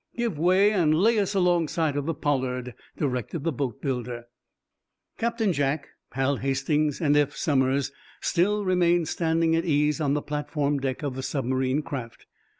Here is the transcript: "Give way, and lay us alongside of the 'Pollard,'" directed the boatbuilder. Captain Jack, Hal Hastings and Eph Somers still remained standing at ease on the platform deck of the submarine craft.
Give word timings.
"Give 0.17 0.35
way, 0.39 0.71
and 0.71 0.95
lay 0.95 1.19
us 1.19 1.35
alongside 1.35 1.95
of 1.95 2.07
the 2.07 2.15
'Pollard,'" 2.15 2.73
directed 2.97 3.43
the 3.43 3.53
boatbuilder. 3.53 4.23
Captain 5.19 5.53
Jack, 5.53 5.89
Hal 6.13 6.37
Hastings 6.37 6.99
and 6.99 7.15
Eph 7.15 7.35
Somers 7.37 7.91
still 8.19 8.65
remained 8.65 9.09
standing 9.09 9.55
at 9.55 9.63
ease 9.63 10.01
on 10.01 10.15
the 10.15 10.23
platform 10.23 10.79
deck 10.79 11.03
of 11.03 11.13
the 11.13 11.21
submarine 11.21 11.83
craft. 11.83 12.25